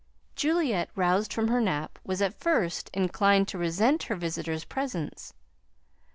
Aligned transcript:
Juliette, 0.35 0.89
roused 0.95 1.31
from 1.31 1.49
her 1.49 1.61
nap, 1.61 1.99
was 2.03 2.23
at 2.23 2.33
first 2.39 2.89
inclined 2.91 3.47
to 3.49 3.59
resent 3.59 4.01
her 4.05 4.15
visitor's 4.15 4.65
presence. 4.65 5.35